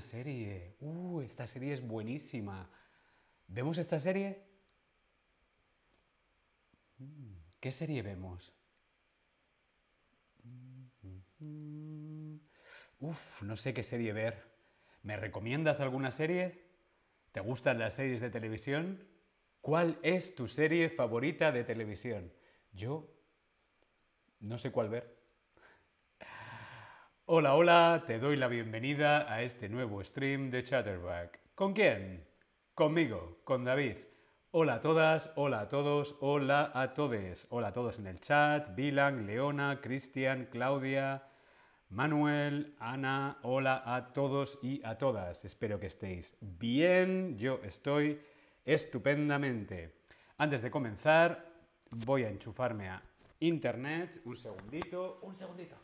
[0.00, 0.76] serie.
[0.80, 2.70] Uh, esta serie es buenísima.
[3.46, 4.42] ¿Vemos esta serie?
[6.98, 8.52] Mm, ¿Qué serie vemos?
[13.00, 14.42] Uf, no sé qué serie ver.
[15.02, 16.64] ¿Me recomiendas alguna serie?
[17.32, 19.06] ¿Te gustan las series de televisión?
[19.60, 22.32] ¿Cuál es tu serie favorita de televisión?
[22.72, 23.10] Yo
[24.40, 25.23] no sé cuál ver.
[27.26, 31.40] Hola, hola, te doy la bienvenida a este nuevo stream de Chatterback.
[31.54, 32.22] ¿Con quién?
[32.74, 33.96] Conmigo, con David.
[34.50, 37.46] Hola a todas, hola a todos, hola a todes.
[37.48, 41.26] Hola a todos en el chat, Vilan, Leona, Cristian, Claudia,
[41.88, 45.46] Manuel, Ana, hola a todos y a todas.
[45.46, 48.20] Espero que estéis bien, yo estoy
[48.66, 49.94] estupendamente.
[50.36, 51.42] Antes de comenzar,
[51.90, 53.02] voy a enchufarme a
[53.40, 54.20] internet.
[54.26, 55.83] Un segundito, un segundito.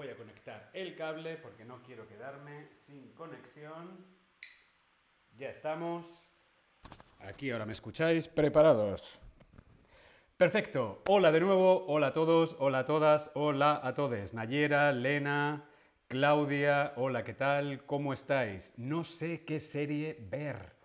[0.00, 4.02] Voy a conectar el cable porque no quiero quedarme sin conexión.
[5.36, 6.26] Ya estamos.
[7.18, 8.26] Aquí ahora me escucháis.
[8.26, 9.20] ¿Preparados?
[10.38, 11.02] Perfecto.
[11.06, 11.84] Hola de nuevo.
[11.86, 12.56] Hola a todos.
[12.60, 13.30] Hola a todas.
[13.34, 14.32] Hola a todos.
[14.32, 15.68] Nayera, Lena,
[16.08, 16.94] Claudia.
[16.96, 17.84] Hola, ¿qué tal?
[17.84, 18.72] ¿Cómo estáis?
[18.78, 20.76] No sé qué serie ver.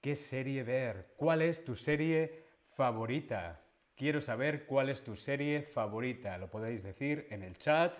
[0.00, 1.14] ¿Qué serie ver?
[1.16, 2.44] ¿Cuál es tu serie
[2.76, 3.60] favorita?
[3.96, 6.38] Quiero saber cuál es tu serie favorita.
[6.38, 7.98] Lo podéis decir en el chat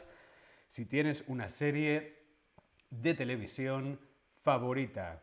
[0.66, 2.16] si tienes una serie
[2.90, 3.98] de televisión
[4.42, 5.22] favorita.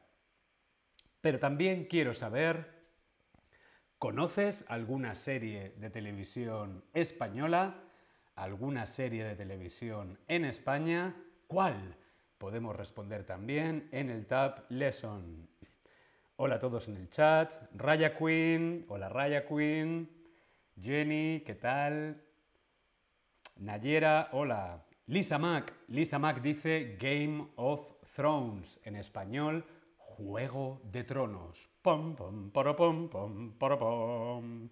[1.22, 2.68] Pero también quiero saber,
[3.98, 7.84] ¿conoces alguna serie de televisión española?
[8.36, 11.16] ¿Alguna serie de televisión en España?
[11.48, 11.96] ¿Cuál?
[12.38, 15.48] Podemos responder también en el tab Lesson.
[16.36, 17.54] Hola a todos en el chat.
[17.76, 20.10] Raya Queen, hola Raya Queen.
[20.82, 22.22] Jenny, ¿qué tal?
[23.58, 24.84] Nayera, hola.
[25.08, 25.74] Lisa Mac.
[25.90, 28.80] Lisa Mac dice Game of Thrones.
[28.86, 29.66] En español,
[29.98, 31.70] Juego de Tronos.
[31.82, 34.70] Pom, pom, poro, pom, pom, poro, pom.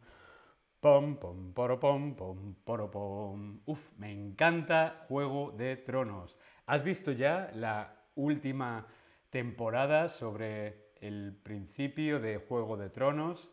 [0.79, 3.59] Pom, pom, poro, pom, pom, poro, pom.
[3.65, 6.37] Uf, me encanta Juego de Tronos.
[6.65, 8.87] ¿Has visto ya la última
[9.29, 13.49] temporada sobre el principio de Juego de Tronos?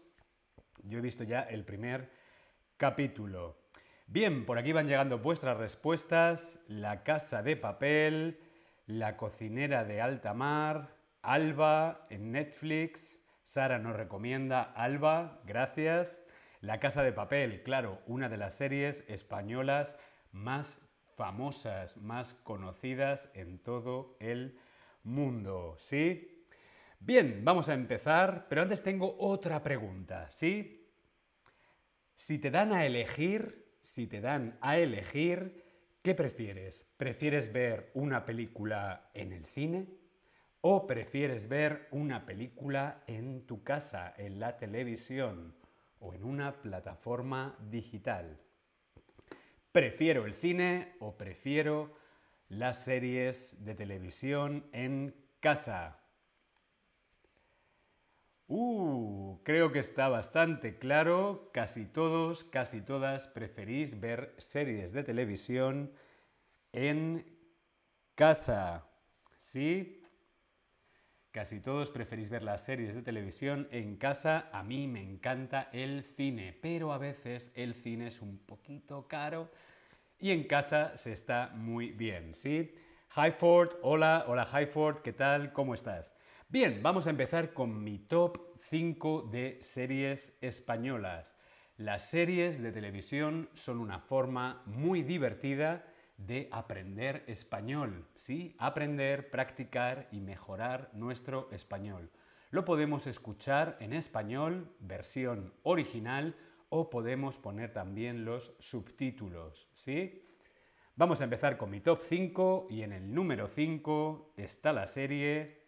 [0.85, 2.09] Yo he visto ya el primer
[2.77, 3.58] capítulo.
[4.11, 6.59] Bien, por aquí van llegando vuestras respuestas.
[6.67, 8.41] La casa de papel,
[8.87, 13.19] la cocinera de alta mar, Alba en Netflix.
[13.43, 16.23] Sara nos recomienda Alba, gracias.
[16.63, 19.95] La casa de papel, claro, una de las series españolas
[20.33, 20.81] más
[21.15, 24.59] famosas, más conocidas en todo el
[25.03, 26.47] mundo, ¿sí?
[26.99, 30.91] Bien, vamos a empezar, pero antes tengo otra pregunta, ¿sí?
[32.17, 35.65] Si te dan a elegir si te dan a elegir,
[36.03, 36.87] ¿qué prefieres?
[36.97, 39.87] ¿Prefieres ver una película en el cine
[40.61, 45.55] o prefieres ver una película en tu casa, en la televisión
[46.01, 48.39] o en una plataforma digital?
[49.73, 51.95] ¿Prefiero el cine o prefiero
[52.49, 56.01] las series de televisión en casa?
[58.49, 58.98] Uh,
[59.49, 61.49] creo que está bastante claro.
[61.55, 65.91] Casi todos, casi todas preferís ver series de televisión
[66.71, 67.25] en
[68.15, 68.85] casa.
[69.39, 70.03] ¿Sí?
[71.31, 74.51] Casi todos preferís ver las series de televisión en casa.
[74.53, 79.49] A mí me encanta el cine, pero a veces el cine es un poquito caro
[80.19, 82.35] y en casa se está muy bien.
[82.35, 82.75] ¿Sí?
[83.17, 85.55] Highford, hola, hola Highford, ¿qué tal?
[85.55, 86.15] ¿Cómo estás?
[86.51, 91.37] Bien, vamos a empezar con mi top 5 de series españolas.
[91.79, 95.87] Las series de televisión son una forma muy divertida
[96.19, 98.55] de aprender español, ¿sí?
[98.59, 102.11] Aprender, practicar y mejorar nuestro español.
[102.51, 106.35] Lo podemos escuchar en español, versión original,
[106.69, 110.25] o podemos poner también los subtítulos, ¿sí?
[110.97, 115.59] Vamos a empezar con mi top 5 y en el número 5 está la serie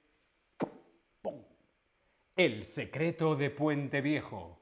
[2.45, 4.59] el secreto de Puente Viejo.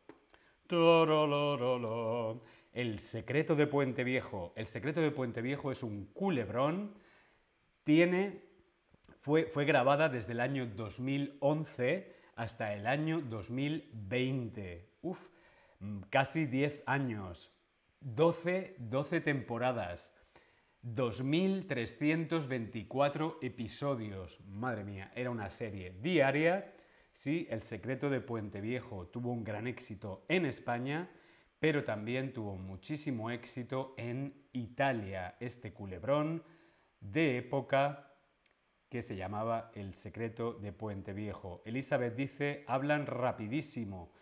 [2.72, 4.52] El secreto de Puente Viejo.
[4.56, 6.96] El secreto de Puente Viejo es un culebrón.
[7.84, 8.42] Tiene,
[9.20, 14.94] fue, fue grabada desde el año 2011 hasta el año 2020.
[15.02, 15.20] Uf,
[15.78, 17.52] mm, casi 10 años.
[18.00, 20.12] 12, 12 temporadas.
[20.82, 24.40] 2.324 episodios.
[24.48, 26.74] Madre mía, era una serie diaria
[27.18, 31.10] Sí, El secreto de Puente Viejo tuvo un gran éxito en España,
[31.58, 36.44] pero también tuvo muchísimo éxito en Italia, este culebrón
[37.00, 38.14] de época
[38.88, 41.60] que se llamaba El secreto de Puente Viejo.
[41.64, 44.12] Elizabeth dice, hablan rapidísimo.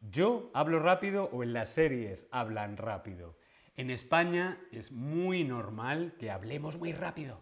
[0.00, 3.36] ¿Yo hablo rápido o en las series hablan rápido?
[3.74, 7.40] En España es muy normal que hablemos muy rápido.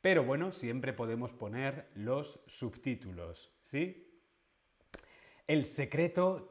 [0.00, 4.10] Pero bueno, siempre podemos poner los subtítulos, ¿sí?
[5.46, 6.48] El secreto,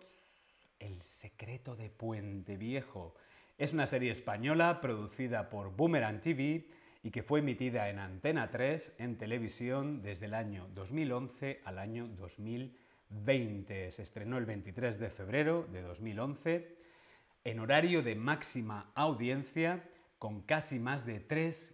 [0.77, 3.15] el secreto de Puente Viejo.
[3.57, 6.67] Es una serie española producida por Boomerang TV
[7.01, 12.07] y que fue emitida en Antena 3 en televisión desde el año 2011 al año
[12.07, 13.91] 2020.
[13.91, 16.77] Se estrenó el 23 de febrero de 2011
[17.45, 21.73] en horario de máxima audiencia con casi más de 3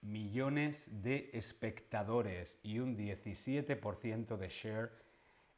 [0.00, 5.04] millones de espectadores y un 17% de share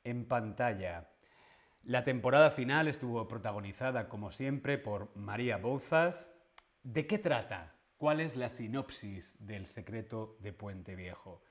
[0.06, 1.10] en pantalla.
[1.82, 6.32] La temporada final estuvo protagonizada, como siempre, por María Bouzas.
[6.82, 7.74] ¿De qué trata?
[7.96, 11.42] ¿Cuál es la sinopsis del secreto de Puente Viejo?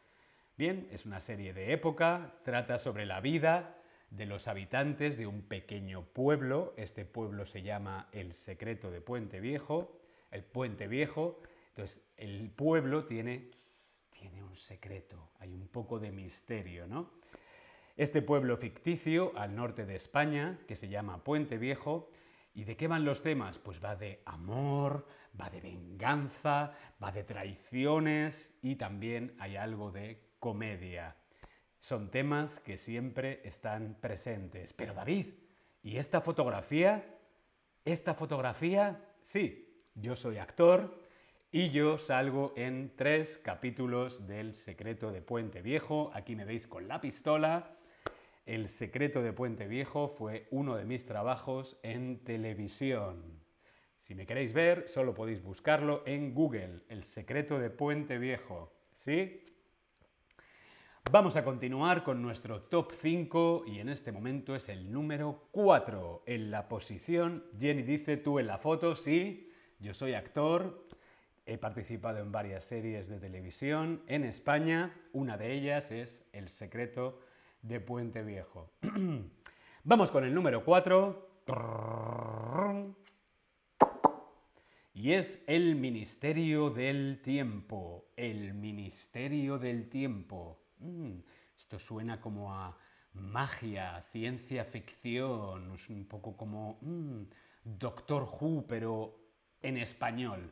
[0.57, 3.77] Bien, es una serie de época, trata sobre la vida
[4.09, 6.73] de los habitantes de un pequeño pueblo.
[6.77, 9.99] Este pueblo se llama El Secreto de Puente Viejo,
[10.31, 11.41] el Puente Viejo.
[11.69, 13.51] Entonces, el pueblo tiene,
[14.11, 17.11] tiene un secreto, hay un poco de misterio, ¿no?
[17.95, 22.09] Este pueblo ficticio al norte de España, que se llama Puente Viejo,
[22.55, 23.59] ¿Y de qué van los temas?
[23.59, 25.05] Pues va de amor,
[25.39, 26.71] va de venganza,
[27.03, 31.17] va de traiciones y también hay algo de comedia.
[31.81, 34.71] Son temas que siempre están presentes.
[34.71, 35.33] Pero David,
[35.83, 37.03] ¿y esta fotografía?
[37.83, 39.03] ¿Esta fotografía?
[39.21, 41.03] Sí, yo soy actor
[41.51, 46.09] y yo salgo en tres capítulos del Secreto de Puente Viejo.
[46.13, 47.74] Aquí me veis con la pistola
[48.45, 53.41] el secreto de Puente Viejo fue uno de mis trabajos en televisión.
[54.01, 58.71] Si me queréis ver, solo podéis buscarlo en Google, El secreto de Puente Viejo.
[58.91, 59.43] ¿Sí?
[61.11, 66.23] Vamos a continuar con nuestro top 5 y en este momento es el número 4.
[66.27, 70.87] En la posición, Jenny dice, tú en la foto, sí, yo soy actor,
[71.47, 77.19] he participado en varias series de televisión en España, una de ellas es El secreto
[77.67, 78.71] de Puente Viejo.
[79.83, 81.29] Vamos con el número 4.
[84.93, 88.05] Y es el Ministerio del Tiempo.
[88.15, 90.59] El Ministerio del Tiempo.
[90.79, 91.17] Mm,
[91.57, 92.77] esto suena como a
[93.13, 97.23] magia, ciencia ficción, es un poco como mm,
[97.63, 99.17] Doctor Who, pero
[99.61, 100.51] en español.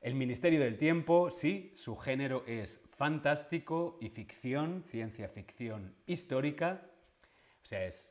[0.00, 6.86] El Ministerio del Tiempo, sí, su género es fantástico y ficción, ciencia ficción histórica.
[7.62, 8.10] O sea, es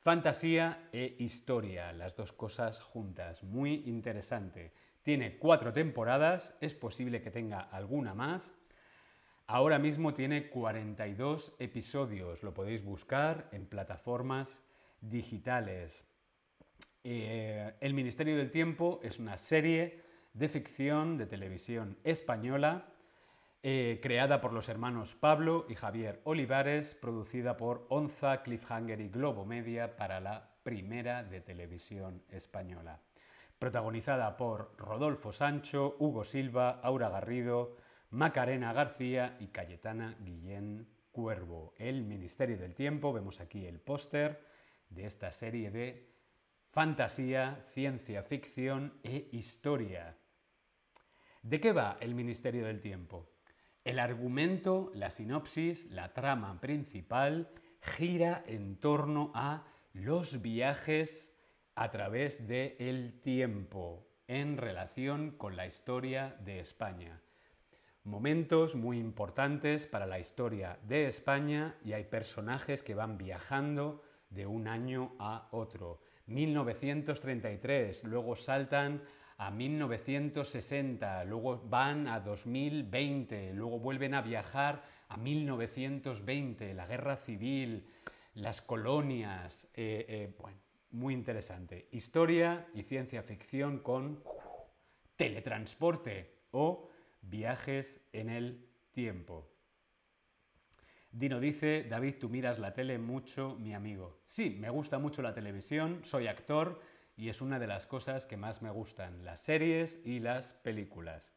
[0.00, 3.42] fantasía e historia, las dos cosas juntas.
[3.42, 4.74] Muy interesante.
[5.02, 8.52] Tiene cuatro temporadas, es posible que tenga alguna más.
[9.46, 14.60] Ahora mismo tiene 42 episodios, lo podéis buscar en plataformas
[15.00, 16.04] digitales.
[17.02, 22.86] Eh, el Ministerio del Tiempo es una serie de ficción de televisión española
[23.62, 29.44] eh, creada por los hermanos Pablo y Javier Olivares, producida por Onza, Cliffhanger y Globo
[29.44, 33.00] Media para la primera de televisión española.
[33.58, 37.76] Protagonizada por Rodolfo Sancho, Hugo Silva, Aura Garrido,
[38.08, 41.74] Macarena García y Cayetana Guillén Cuervo.
[41.76, 44.40] El Ministerio del Tiempo, vemos aquí el póster
[44.88, 46.09] de esta serie de
[46.70, 50.16] fantasía, ciencia ficción e historia.
[51.42, 53.28] ¿De qué va el Ministerio del Tiempo?
[53.84, 57.48] El argumento, la sinopsis, la trama principal
[57.80, 61.34] gira en torno a los viajes
[61.74, 67.20] a través del tiempo en relación con la historia de España.
[68.04, 74.46] Momentos muy importantes para la historia de España y hay personajes que van viajando de
[74.46, 76.00] un año a otro.
[76.30, 79.02] 1933, luego saltan
[79.36, 87.86] a 1960, luego van a 2020, luego vuelven a viajar a 1920, la guerra civil,
[88.34, 90.58] las colonias, eh, eh, bueno,
[90.90, 91.88] muy interesante.
[91.90, 94.22] Historia y ciencia ficción con
[95.16, 96.88] teletransporte o
[97.22, 99.48] viajes en el tiempo.
[101.12, 104.20] Dino dice, David, tú miras la tele mucho, mi amigo.
[104.26, 106.80] Sí, me gusta mucho la televisión, soy actor,
[107.16, 111.34] y es una de las cosas que más me gustan, las series y las películas.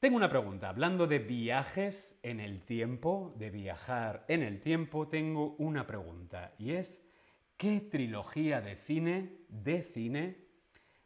[0.00, 5.54] Tengo una pregunta, hablando de viajes en el tiempo, de viajar en el tiempo, tengo
[5.58, 7.06] una pregunta y es,
[7.62, 10.48] ¿Qué trilogía de cine, de cine,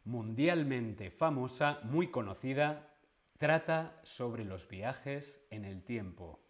[0.05, 2.95] mundialmente famosa, muy conocida,
[3.37, 6.46] trata sobre los viajes en el tiempo?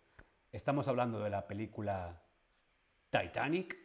[0.51, 2.23] Estamos hablando de la película
[3.09, 3.77] Titanic.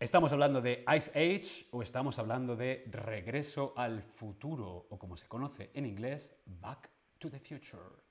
[0.00, 5.28] ¿Estamos hablando de Ice Age o estamos hablando de Regreso al futuro o como se
[5.28, 8.08] conoce en inglés, Back to the Future?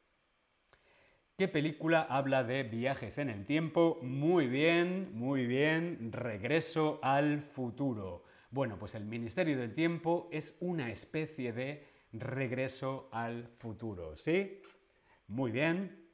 [1.35, 3.97] ¿Qué película habla de viajes en el tiempo?
[4.03, 8.25] Muy bien, muy bien, Regreso al futuro.
[8.49, 14.61] Bueno, pues el Ministerio del Tiempo es una especie de regreso al futuro, ¿sí?
[15.27, 16.07] Muy bien.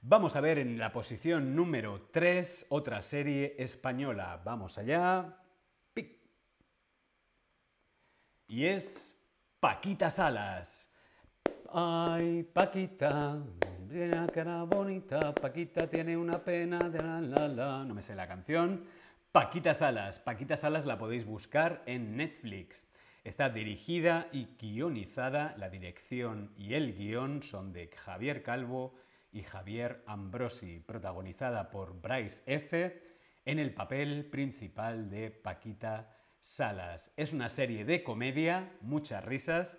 [0.00, 4.40] Vamos a ver en la posición número 3 otra serie española.
[4.44, 5.36] Vamos allá.
[8.48, 9.14] Y es
[9.60, 10.90] Paquita Salas.
[11.70, 13.38] Ay, Paquita,
[13.88, 15.34] tiene una cara bonita.
[15.34, 17.84] Paquita tiene una pena de la la la.
[17.84, 18.86] No me sé la canción.
[19.38, 20.18] Paquita Salas.
[20.18, 22.88] Paquita Salas la podéis buscar en Netflix.
[23.22, 25.54] Está dirigida y guionizada.
[25.58, 28.96] La dirección y el guion son de Javier Calvo
[29.30, 33.00] y Javier Ambrosi, protagonizada por Bryce F.
[33.44, 37.12] en el papel principal de Paquita Salas.
[37.16, 39.78] Es una serie de comedia, muchas risas.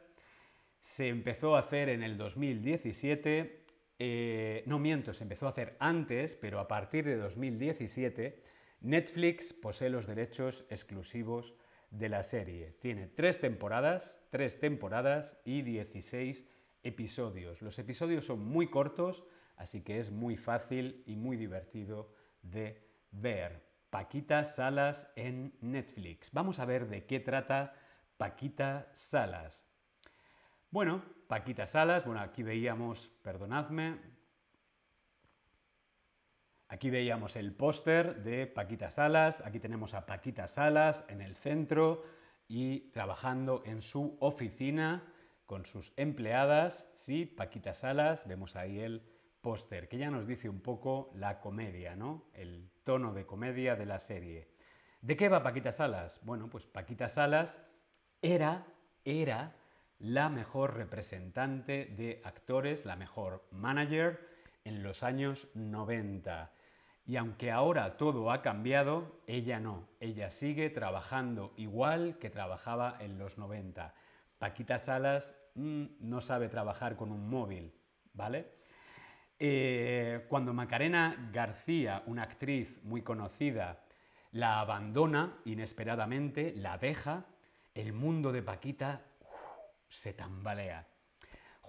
[0.79, 3.65] Se empezó a hacer en el 2017.
[3.99, 9.89] Eh, no miento, se empezó a hacer antes, pero a partir de 2017 Netflix posee
[9.89, 11.53] los derechos exclusivos
[11.91, 12.77] de la serie.
[12.79, 16.45] Tiene tres temporadas, tres temporadas y 16
[16.83, 17.61] episodios.
[17.61, 19.23] Los episodios son muy cortos,
[19.57, 22.81] así que es muy fácil y muy divertido de
[23.11, 23.67] ver.
[23.89, 26.31] Paquita Salas en Netflix.
[26.31, 27.73] Vamos a ver de qué trata
[28.17, 29.65] Paquita Salas.
[30.69, 33.97] Bueno, Paquita Salas, bueno, aquí veíamos, perdonadme,
[36.69, 42.03] aquí veíamos el póster de Paquita Salas, aquí tenemos a Paquita Salas en el centro
[42.47, 45.03] y trabajando en su oficina
[45.45, 49.01] con sus empleadas, sí, Paquita Salas, vemos ahí el
[49.41, 52.25] póster, que ya nos dice un poco la comedia, ¿no?
[52.33, 54.47] El tono de comedia de la serie.
[55.01, 56.19] ¿De qué va Paquita Salas?
[56.23, 57.59] Bueno, pues Paquita Salas
[58.21, 58.67] era,
[59.05, 59.55] era
[59.97, 64.19] la mejor representante de actores, la mejor manager
[64.65, 66.51] en los años 90.
[67.09, 69.89] Y aunque ahora todo ha cambiado, ella no.
[69.99, 73.95] Ella sigue trabajando igual que trabajaba en los 90.
[74.37, 77.73] Paquita Salas mm, no sabe trabajar con un móvil,
[78.13, 78.51] ¿vale?
[79.39, 83.79] Eh, cuando Macarena García, una actriz muy conocida,
[84.31, 87.25] la abandona inesperadamente, la deja,
[87.73, 89.01] el mundo de Paquita
[89.87, 90.85] se tambalea.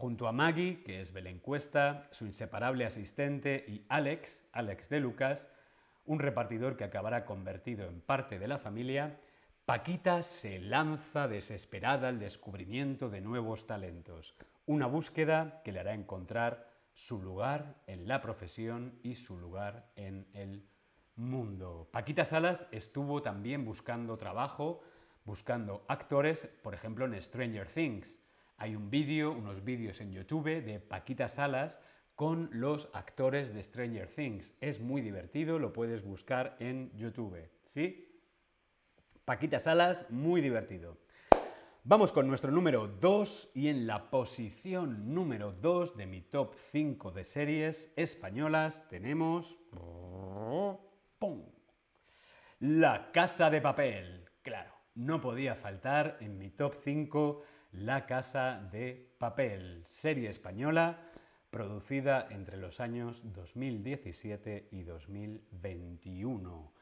[0.00, 5.46] Junto a Maggie, que es Belén Cuesta, su inseparable asistente, y Alex, Alex de Lucas,
[6.06, 9.20] un repartidor que acabará convertido en parte de la familia,
[9.66, 16.70] Paquita se lanza desesperada al descubrimiento de nuevos talentos, una búsqueda que le hará encontrar
[16.94, 20.66] su lugar en la profesión y su lugar en el
[21.14, 21.90] mundo.
[21.92, 24.80] Paquita Salas estuvo también buscando trabajo,
[25.26, 28.18] buscando actores, por ejemplo en Stranger Things.
[28.60, 31.80] Hay un vídeo, unos vídeos en YouTube de Paquita Salas
[32.14, 34.54] con los actores de Stranger Things.
[34.60, 37.38] Es muy divertido, lo puedes buscar en YouTube,
[37.68, 38.20] ¿sí?
[39.24, 40.98] Paquita Salas, muy divertido.
[41.84, 47.12] Vamos con nuestro número 2 y en la posición número 2 de mi top 5
[47.12, 49.58] de series españolas tenemos...
[52.58, 54.28] La Casa de Papel.
[54.42, 61.10] Claro, no podía faltar en mi top 5 La Casa de Papel, serie española
[61.50, 66.72] producida entre los años 2017 y 2021.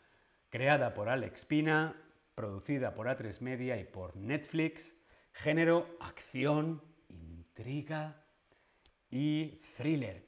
[0.49, 1.95] Creada por Alex Pina,
[2.35, 4.97] producida por A3 Media y por Netflix,
[5.33, 8.25] género acción, intriga
[9.11, 10.27] y thriller.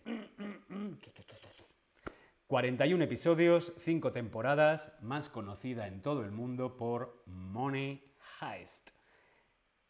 [2.47, 9.00] 41 episodios, 5 temporadas, más conocida en todo el mundo por Money Heist.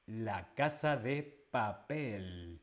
[0.07, 2.61] La casa de papel.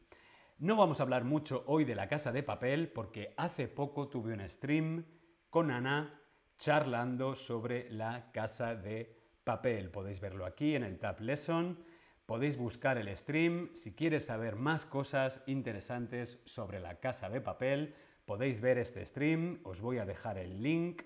[0.60, 4.34] No vamos a hablar mucho hoy de la casa de papel porque hace poco tuve
[4.34, 5.06] un stream
[5.50, 6.20] con Ana
[6.58, 9.92] charlando sobre la casa de papel.
[9.92, 11.80] Podéis verlo aquí en el Tab Lesson.
[12.26, 13.70] Podéis buscar el stream.
[13.74, 19.62] Si quieres saber más cosas interesantes sobre la casa de papel, podéis ver este stream.
[19.64, 21.04] Os voy a dejar el link.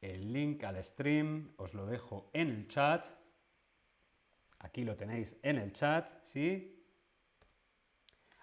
[0.00, 3.23] El link al stream os lo dejo en el chat.
[4.64, 6.82] Aquí lo tenéis en el chat, ¿sí?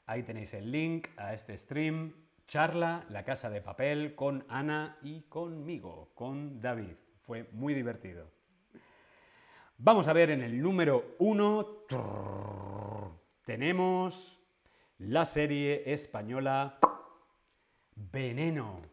[0.05, 2.13] Ahí tenéis el link a este stream.
[2.45, 6.93] Charla, La Casa de Papel, con Ana y conmigo, con David.
[7.23, 8.29] Fue muy divertido.
[9.79, 11.85] Vamos a ver en el número uno.
[13.43, 14.39] Tenemos
[14.99, 16.77] la serie española
[17.95, 18.83] Veneno.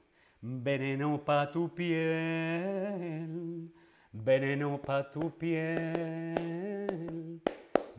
[0.41, 3.71] Veneno pa' tu piel.
[4.13, 6.78] Veneno pa' tu piel.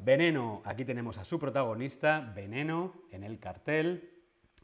[0.02, 4.10] Veneno, aquí tenemos a su protagonista, Veneno, en el cartel.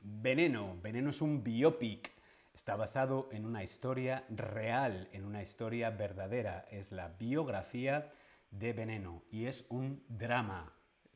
[0.01, 2.09] Veneno, Veneno es un biopic.
[2.53, 6.65] Está basado en una historia real, en una historia verdadera.
[6.71, 8.13] Es la biografía
[8.49, 10.71] de Veneno y es un drama.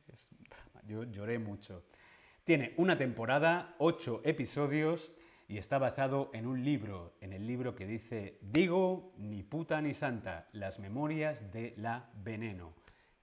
[0.06, 0.82] Es un drama.
[0.86, 1.84] Yo lloré mucho.
[2.44, 5.12] Tiene una temporada, ocho episodios
[5.48, 9.94] y está basado en un libro, en el libro que dice Digo, ni puta ni
[9.94, 12.74] santa, las memorias de la veneno,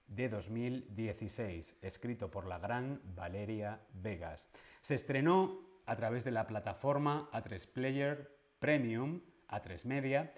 [0.08, 4.48] de 2016, escrito por la gran Valeria Vegas.
[4.82, 10.34] Se estrenó a través de la plataforma A3 Player Premium, A3 Media,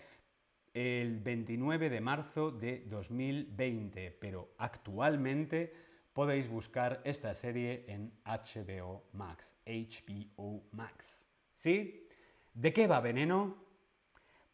[0.74, 5.72] el 29 de marzo de 2020, pero actualmente
[6.12, 11.26] podéis buscar esta serie en HBO Max, HBO Max.
[11.56, 12.08] ¿Sí?
[12.54, 13.56] ¿De qué va Veneno?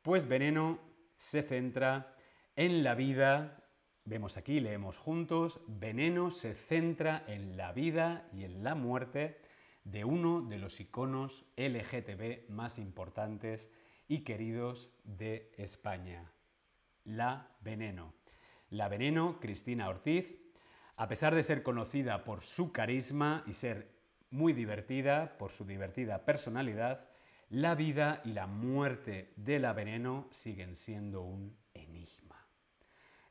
[0.02, 0.78] Pues Veneno
[1.16, 2.14] se centra
[2.54, 3.65] en la vida,
[4.06, 9.38] vemos aquí, leemos juntos, Veneno se centra en la vida y en la muerte
[9.84, 13.70] de uno de los iconos LGTB más importantes
[14.08, 16.32] y queridos de España,
[17.04, 18.14] la Veneno.
[18.70, 20.34] La Veneno, Cristina Ortiz,
[20.96, 23.94] a pesar de ser conocida por su carisma y ser
[24.30, 27.08] muy divertida por su divertida personalidad,
[27.48, 31.56] la vida y la muerte de la veneno siguen siendo un.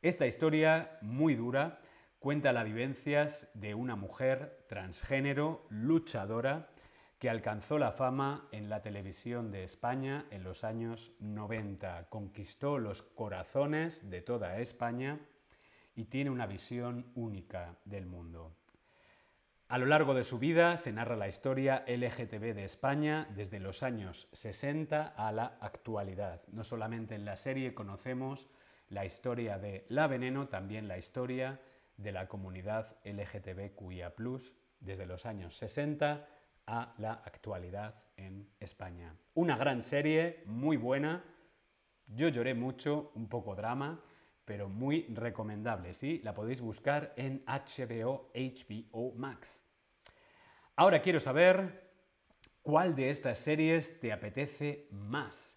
[0.05, 1.79] Esta historia, muy dura,
[2.20, 6.70] cuenta las vivencias de una mujer transgénero, luchadora,
[7.18, 13.01] que alcanzó la fama en la televisión de España en los años 90, conquistó los
[13.01, 15.20] corazones de toda España
[15.96, 18.55] y tiene una visión única del mundo.
[19.70, 23.81] A lo largo de su vida se narra la historia LGTB de España desde los
[23.81, 26.44] años 60 a la actualidad.
[26.50, 28.48] No solamente en la serie conocemos
[28.89, 31.59] la historia de La Veneno, también la historia
[31.98, 34.13] de la comunidad LGTBQIA,
[34.79, 36.27] desde los años 60
[36.67, 39.15] a la actualidad en España.
[39.33, 41.24] Una gran serie, muy buena.
[42.07, 44.03] Yo lloré mucho, un poco drama,
[44.45, 46.21] pero muy recomendable, ¿sí?
[46.24, 49.63] La podéis buscar en HBO, HBO Max.
[50.75, 51.91] Ahora quiero saber
[52.61, 55.54] cuál de estas series te apetece más.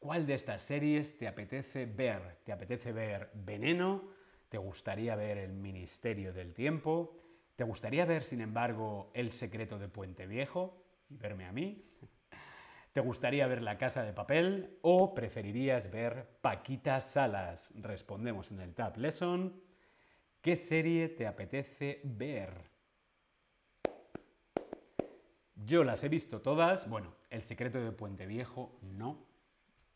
[0.00, 2.38] ¿Cuál de estas series te apetece ver?
[2.42, 4.08] ¿Te apetece ver Veneno?
[4.48, 7.18] ¿Te gustaría ver El Ministerio del Tiempo?
[7.54, 11.84] ¿Te gustaría ver, sin embargo, El Secreto de Puente Viejo y verme a mí?
[12.94, 17.70] ¿Te gustaría ver La Casa de Papel o preferirías ver Paquita Salas?
[17.74, 19.62] Respondemos en el Tab Lesson.
[20.40, 22.70] ¿Qué serie te apetece ver?
[25.56, 26.88] Yo las he visto todas.
[26.88, 29.29] Bueno, El Secreto de Puente Viejo no.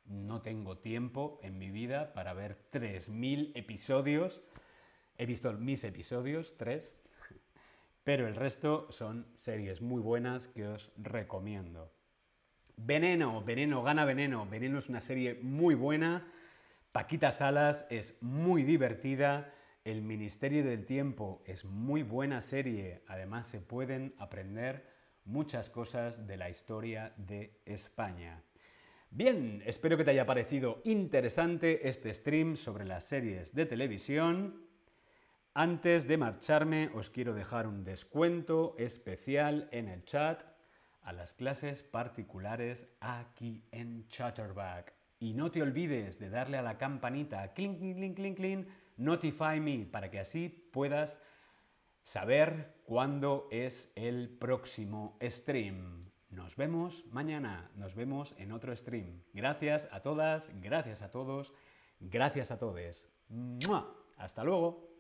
[0.07, 4.43] No tengo tiempo en mi vida para ver 3.000 episodios.
[5.17, 6.97] He visto mis episodios, tres,
[8.03, 11.91] pero el resto son series muy buenas que os recomiendo.
[12.77, 14.47] Veneno, Veneno, gana Veneno.
[14.47, 16.27] Veneno es una serie muy buena.
[16.93, 19.53] Paquita Salas es muy divertida.
[19.85, 23.03] El Ministerio del Tiempo es muy buena serie.
[23.07, 24.87] Además se pueden aprender
[25.25, 28.43] muchas cosas de la historia de España.
[29.17, 34.67] Bien, espero que te haya parecido interesante este stream sobre las series de televisión.
[35.55, 40.43] Antes de marcharme os quiero dejar un descuento especial en el chat
[41.03, 44.93] a las clases particulares aquí en Chatterback.
[45.21, 49.87] Y no te olvides de darle a la campanita, clink, clink, clink, clink, notify me,
[49.87, 51.21] para que así puedas
[52.03, 56.04] saber cuándo es el próximo stream.
[56.35, 59.23] Nos vemos mañana, nos vemos en otro stream.
[59.33, 61.53] Gracias a todas, gracias a todos,
[62.01, 63.07] gracias a todos.
[64.17, 64.94] Hasta luego.